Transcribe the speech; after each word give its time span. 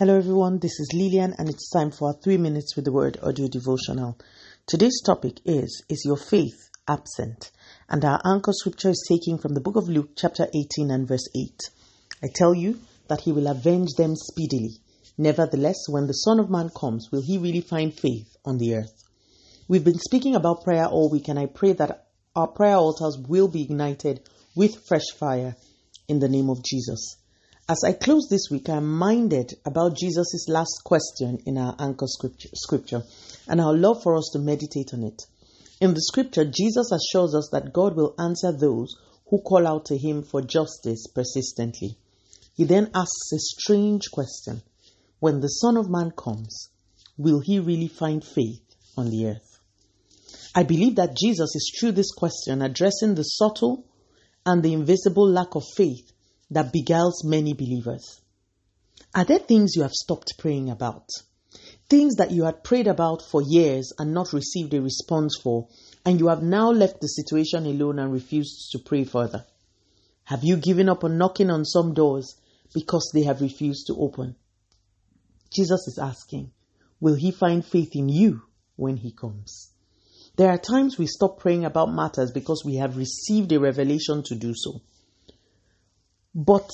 Hello, 0.00 0.16
everyone. 0.16 0.58
This 0.58 0.80
is 0.80 0.94
Lillian, 0.94 1.34
and 1.36 1.46
it's 1.50 1.68
time 1.68 1.90
for 1.90 2.08
our 2.08 2.14
three 2.14 2.38
minutes 2.38 2.74
with 2.74 2.86
the 2.86 2.90
word 2.90 3.18
audio 3.22 3.48
devotional. 3.48 4.16
Today's 4.66 5.02
topic 5.04 5.40
is 5.44 5.82
Is 5.90 6.06
your 6.06 6.16
faith 6.16 6.70
absent? 6.88 7.50
And 7.86 8.02
our 8.02 8.18
anchor 8.24 8.52
scripture 8.54 8.88
is 8.88 9.06
taken 9.06 9.36
from 9.36 9.52
the 9.52 9.60
book 9.60 9.76
of 9.76 9.90
Luke, 9.90 10.12
chapter 10.16 10.46
18, 10.54 10.90
and 10.90 11.06
verse 11.06 11.28
8. 11.36 11.52
I 12.22 12.28
tell 12.34 12.54
you 12.54 12.80
that 13.08 13.20
he 13.20 13.32
will 13.32 13.46
avenge 13.46 13.90
them 13.98 14.16
speedily. 14.16 14.78
Nevertheless, 15.18 15.84
when 15.86 16.06
the 16.06 16.14
Son 16.14 16.40
of 16.40 16.48
Man 16.48 16.70
comes, 16.70 17.10
will 17.12 17.20
he 17.22 17.36
really 17.36 17.60
find 17.60 17.92
faith 17.92 18.34
on 18.42 18.56
the 18.56 18.76
earth? 18.76 19.04
We've 19.68 19.84
been 19.84 19.98
speaking 19.98 20.34
about 20.34 20.64
prayer 20.64 20.86
all 20.86 21.10
week, 21.10 21.28
and 21.28 21.38
I 21.38 21.44
pray 21.44 21.74
that 21.74 22.06
our 22.34 22.48
prayer 22.48 22.76
altars 22.76 23.18
will 23.28 23.48
be 23.48 23.64
ignited 23.64 24.26
with 24.56 24.82
fresh 24.88 25.10
fire 25.18 25.56
in 26.08 26.20
the 26.20 26.28
name 26.30 26.48
of 26.48 26.64
Jesus. 26.64 27.16
As 27.70 27.84
I 27.84 27.92
close 27.92 28.26
this 28.28 28.50
week, 28.50 28.68
I'm 28.68 28.98
minded 28.98 29.54
about 29.64 29.96
Jesus' 29.96 30.48
last 30.48 30.80
question 30.84 31.38
in 31.46 31.56
our 31.56 31.76
anchor 31.78 32.08
scripture, 32.08 33.04
and 33.46 33.64
would 33.64 33.78
love 33.78 34.02
for 34.02 34.16
us 34.16 34.28
to 34.32 34.40
meditate 34.40 34.92
on 34.92 35.04
it. 35.04 35.22
In 35.80 35.94
the 35.94 36.00
scripture, 36.00 36.44
Jesus 36.44 36.90
assures 36.90 37.32
us 37.32 37.48
that 37.52 37.72
God 37.72 37.94
will 37.94 38.16
answer 38.18 38.50
those 38.50 38.96
who 39.28 39.40
call 39.42 39.68
out 39.68 39.84
to 39.84 39.96
him 39.96 40.24
for 40.24 40.42
justice 40.42 41.06
persistently. 41.14 41.96
He 42.56 42.64
then 42.64 42.90
asks 42.92 43.30
a 43.32 43.38
strange 43.38 44.10
question 44.10 44.62
When 45.20 45.38
the 45.38 45.46
Son 45.46 45.76
of 45.76 45.88
Man 45.88 46.10
comes, 46.10 46.70
will 47.16 47.38
he 47.38 47.60
really 47.60 47.86
find 47.86 48.24
faith 48.24 48.64
on 48.96 49.10
the 49.10 49.28
earth? 49.28 49.60
I 50.56 50.64
believe 50.64 50.96
that 50.96 51.16
Jesus 51.16 51.54
is 51.54 51.72
through 51.78 51.92
this 51.92 52.10
question 52.10 52.62
addressing 52.62 53.14
the 53.14 53.22
subtle 53.22 53.84
and 54.44 54.60
the 54.60 54.72
invisible 54.72 55.28
lack 55.30 55.54
of 55.54 55.62
faith 55.76 56.09
that 56.50 56.72
beguiles 56.72 57.24
many 57.24 57.54
believers? 57.54 58.20
Are 59.14 59.24
there 59.24 59.38
things 59.38 59.74
you 59.74 59.82
have 59.82 59.92
stopped 59.92 60.34
praying 60.38 60.70
about? 60.70 61.08
Things 61.88 62.16
that 62.16 62.30
you 62.30 62.44
had 62.44 62.62
prayed 62.62 62.86
about 62.86 63.22
for 63.22 63.42
years 63.42 63.92
and 63.98 64.14
not 64.14 64.32
received 64.32 64.72
a 64.74 64.80
response 64.80 65.36
for, 65.42 65.68
and 66.04 66.20
you 66.20 66.28
have 66.28 66.42
now 66.42 66.70
left 66.70 67.00
the 67.00 67.08
situation 67.08 67.66
alone 67.66 67.98
and 67.98 68.12
refused 68.12 68.70
to 68.72 68.78
pray 68.78 69.04
further? 69.04 69.46
Have 70.24 70.44
you 70.44 70.56
given 70.56 70.88
up 70.88 71.02
on 71.02 71.18
knocking 71.18 71.50
on 71.50 71.64
some 71.64 71.92
doors 71.92 72.36
because 72.72 73.10
they 73.12 73.24
have 73.24 73.40
refused 73.40 73.88
to 73.88 73.96
open? 73.96 74.36
Jesus 75.52 75.88
is 75.88 75.98
asking, 76.00 76.52
Will 77.00 77.14
he 77.14 77.32
find 77.32 77.64
faith 77.64 77.96
in 77.96 78.08
you 78.08 78.42
when 78.76 78.96
he 78.96 79.10
comes? 79.10 79.72
There 80.36 80.50
are 80.50 80.58
times 80.58 80.96
we 80.96 81.06
stop 81.06 81.40
praying 81.40 81.64
about 81.64 81.92
matters 81.92 82.30
because 82.30 82.62
we 82.64 82.76
have 82.76 82.96
received 82.96 83.50
a 83.52 83.58
revelation 83.58 84.22
to 84.24 84.36
do 84.36 84.54
so. 84.54 84.80
But 86.34 86.68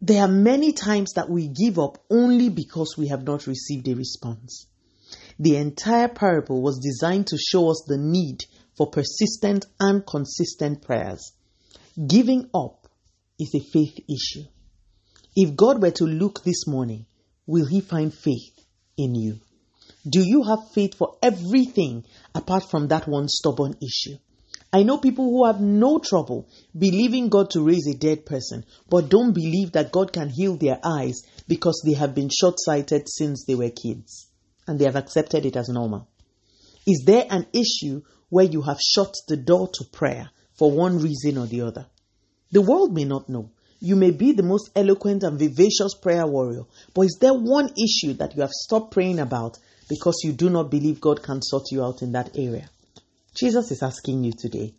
there 0.00 0.22
are 0.22 0.28
many 0.28 0.72
times 0.72 1.12
that 1.14 1.30
we 1.30 1.48
give 1.48 1.78
up 1.78 1.98
only 2.10 2.48
because 2.48 2.96
we 2.96 3.08
have 3.08 3.24
not 3.24 3.46
received 3.46 3.88
a 3.88 3.94
response. 3.94 4.66
The 5.38 5.56
entire 5.56 6.08
parable 6.08 6.62
was 6.62 6.78
designed 6.78 7.26
to 7.28 7.38
show 7.38 7.70
us 7.70 7.82
the 7.86 7.98
need 7.98 8.44
for 8.76 8.90
persistent 8.90 9.66
and 9.80 10.06
consistent 10.06 10.82
prayers. 10.82 11.32
Giving 12.06 12.50
up 12.54 12.88
is 13.38 13.54
a 13.54 13.60
faith 13.60 13.98
issue. 14.08 14.44
If 15.36 15.56
God 15.56 15.82
were 15.82 15.90
to 15.92 16.04
look 16.04 16.44
this 16.44 16.66
morning, 16.66 17.06
will 17.46 17.66
He 17.66 17.80
find 17.80 18.12
faith 18.12 18.54
in 18.96 19.14
you? 19.14 19.40
Do 20.08 20.20
you 20.20 20.44
have 20.44 20.70
faith 20.72 20.94
for 20.94 21.16
everything 21.22 22.04
apart 22.34 22.70
from 22.70 22.88
that 22.88 23.08
one 23.08 23.28
stubborn 23.28 23.74
issue? 23.82 24.18
I 24.74 24.82
know 24.82 24.98
people 24.98 25.26
who 25.26 25.46
have 25.46 25.60
no 25.60 26.00
trouble 26.00 26.48
believing 26.76 27.28
God 27.28 27.50
to 27.50 27.62
raise 27.62 27.86
a 27.86 27.96
dead 27.96 28.26
person, 28.26 28.64
but 28.90 29.08
don't 29.08 29.32
believe 29.32 29.70
that 29.70 29.92
God 29.92 30.12
can 30.12 30.28
heal 30.28 30.56
their 30.56 30.80
eyes 30.82 31.22
because 31.46 31.80
they 31.86 31.92
have 31.92 32.12
been 32.12 32.28
short 32.28 32.56
sighted 32.58 33.08
since 33.08 33.44
they 33.44 33.54
were 33.54 33.70
kids 33.70 34.26
and 34.66 34.76
they 34.76 34.84
have 34.86 34.96
accepted 34.96 35.46
it 35.46 35.54
as 35.54 35.68
normal. 35.68 36.08
Is 36.88 37.04
there 37.06 37.24
an 37.30 37.46
issue 37.52 38.02
where 38.30 38.46
you 38.46 38.62
have 38.62 38.80
shut 38.80 39.14
the 39.28 39.36
door 39.36 39.68
to 39.74 39.84
prayer 39.92 40.30
for 40.58 40.72
one 40.72 40.98
reason 40.98 41.38
or 41.38 41.46
the 41.46 41.60
other? 41.60 41.86
The 42.50 42.62
world 42.62 42.92
may 42.92 43.04
not 43.04 43.28
know. 43.28 43.50
You 43.78 43.94
may 43.94 44.10
be 44.10 44.32
the 44.32 44.42
most 44.42 44.70
eloquent 44.74 45.22
and 45.22 45.38
vivacious 45.38 45.94
prayer 45.94 46.26
warrior, 46.26 46.64
but 46.94 47.02
is 47.02 47.18
there 47.20 47.32
one 47.32 47.70
issue 47.78 48.14
that 48.14 48.34
you 48.34 48.40
have 48.40 48.50
stopped 48.50 48.90
praying 48.90 49.20
about 49.20 49.56
because 49.88 50.22
you 50.24 50.32
do 50.32 50.50
not 50.50 50.68
believe 50.68 51.00
God 51.00 51.22
can 51.22 51.42
sort 51.42 51.70
you 51.70 51.84
out 51.84 52.02
in 52.02 52.10
that 52.10 52.36
area? 52.36 52.70
Jesus 53.34 53.70
is 53.72 53.82
asking 53.82 54.24
you 54.24 54.32
today, 54.32 54.74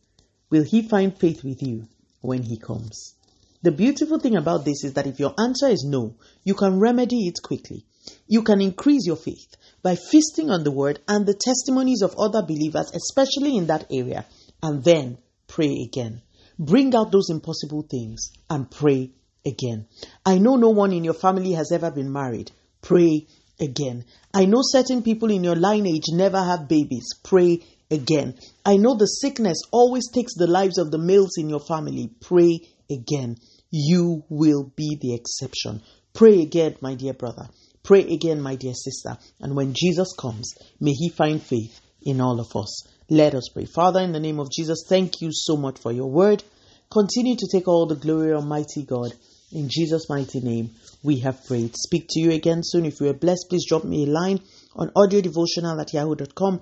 will 0.50 0.64
he 0.64 0.82
find 0.82 1.18
faith 1.18 1.44
with 1.44 1.62
you 1.62 1.88
when 2.22 2.42
he 2.44 2.58
comes? 2.58 3.16
The 3.62 3.72
beautiful 3.72 4.20
thing 4.20 4.36
about 4.36 4.64
this 4.64 4.84
is 4.84 4.94
that 4.94 5.08
if 5.08 5.20
your 5.20 5.34
answer 5.38 5.68
is 5.68 5.84
no, 5.86 6.16
you 6.44 6.54
can 6.54 6.80
remedy 6.80 7.28
it 7.28 7.42
quickly. 7.44 7.86
You 8.28 8.44
can 8.44 8.62
increase 8.62 9.06
your 9.06 9.16
faith 9.16 9.56
by 9.82 9.96
feasting 9.96 10.50
on 10.50 10.64
the 10.64 10.72
word 10.72 11.00
and 11.08 11.26
the 11.26 11.34
testimonies 11.34 12.02
of 12.02 12.16
other 12.18 12.44
believers, 12.44 12.92
especially 12.94 13.58
in 13.58 13.68
that 13.68 13.88
area, 13.92 14.26
and 14.62 14.84
then 14.84 15.18
pray 15.48 15.88
again. 15.88 16.22
Bring 16.58 16.96
out 16.96 17.12
those 17.12 17.30
impossible 17.30 17.88
things 17.90 18.32
and 18.50 18.70
pray 18.70 19.12
again. 19.46 19.88
I 20.26 20.38
know 20.38 20.56
no 20.56 20.70
one 20.70 20.94
in 20.94 21.04
your 21.04 21.14
family 21.14 21.54
has 21.54 21.72
ever 21.72 21.92
been 21.92 22.12
married. 22.12 22.52
Pray 22.82 23.28
again. 23.60 24.06
I 24.34 24.46
know 24.46 24.62
certain 24.62 25.02
people 25.02 25.32
in 25.32 25.44
your 25.44 25.56
lineage 25.56 26.06
never 26.10 26.42
have 26.42 26.68
babies. 26.68 27.08
Pray 27.24 27.64
again. 27.92 28.36
I 28.66 28.78
know 28.78 28.96
the 28.96 29.06
sickness 29.06 29.62
always 29.72 30.10
takes 30.12 30.34
the 30.36 30.48
lives 30.48 30.78
of 30.78 30.92
the 30.92 30.98
males 30.98 31.38
in 31.38 31.50
your 31.50 31.60
family. 31.60 32.10
Pray 32.22 32.60
again. 32.90 33.38
You 33.72 34.24
will 34.30 34.72
be 34.76 34.98
the 35.02 35.14
exception. 35.14 35.82
Pray 36.14 36.42
again, 36.42 36.78
my 36.82 36.96
dear 36.96 37.14
brother. 37.14 37.48
Pray 37.84 38.02
again, 38.02 38.42
my 38.42 38.56
dear 38.56 38.74
sister. 38.74 39.18
And 39.40 39.56
when 39.56 39.74
Jesus 39.76 40.14
comes, 40.18 40.56
may 40.80 40.92
he 40.92 41.10
find 41.10 41.42
faith 41.42 41.80
in 42.02 42.22
all 42.22 42.40
of 42.40 42.56
us. 42.56 42.88
Let 43.10 43.36
us 43.36 43.50
pray. 43.54 43.66
Father, 43.66 44.02
in 44.02 44.12
the 44.12 44.20
name 44.20 44.40
of 44.40 44.50
Jesus, 44.52 44.86
thank 44.88 45.22
you 45.22 45.30
so 45.32 45.58
much 45.58 45.78
for 45.78 45.92
your 45.92 46.10
word. 46.10 46.44
Continue 46.92 47.36
to 47.36 47.48
take 47.52 47.68
all 47.68 47.86
the 47.86 47.96
glory, 47.96 48.34
Almighty 48.34 48.84
God. 48.84 49.14
In 49.52 49.70
Jesus' 49.70 50.10
mighty 50.10 50.40
name, 50.40 50.72
we 51.04 51.20
have 51.20 51.46
prayed. 51.46 51.76
Speak 51.76 52.08
to 52.10 52.20
you 52.20 52.32
again 52.32 52.62
soon. 52.64 52.86
If 52.86 53.00
you 53.00 53.10
are 53.10 53.14
blessed, 53.14 53.46
please 53.50 53.66
drop 53.68 53.84
me 53.84 54.04
a 54.04 54.08
line 54.08 54.40
on 54.76 54.90
audiodevotional 54.96 55.80
at 55.80 55.94
yahoo.com 55.94 56.62